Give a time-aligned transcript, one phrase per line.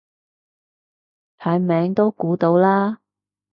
[1.37, 2.97] 睇名都估到啦